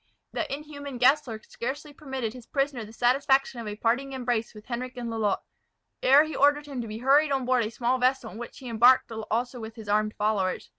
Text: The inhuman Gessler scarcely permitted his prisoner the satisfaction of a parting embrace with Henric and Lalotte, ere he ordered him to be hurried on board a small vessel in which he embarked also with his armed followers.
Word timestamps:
The 0.31 0.51
inhuman 0.51 0.97
Gessler 0.97 1.39
scarcely 1.47 1.93
permitted 1.93 2.33
his 2.33 2.47
prisoner 2.47 2.83
the 2.83 2.91
satisfaction 2.91 3.59
of 3.61 3.67
a 3.67 3.75
parting 3.75 4.13
embrace 4.13 4.55
with 4.55 4.65
Henric 4.65 4.97
and 4.97 5.11
Lalotte, 5.11 5.43
ere 6.01 6.23
he 6.23 6.35
ordered 6.35 6.65
him 6.65 6.81
to 6.81 6.87
be 6.87 6.97
hurried 6.97 7.31
on 7.31 7.45
board 7.45 7.63
a 7.65 7.69
small 7.69 7.99
vessel 7.99 8.31
in 8.31 8.39
which 8.39 8.57
he 8.57 8.67
embarked 8.67 9.11
also 9.11 9.59
with 9.59 9.75
his 9.75 9.87
armed 9.87 10.15
followers. 10.15 10.69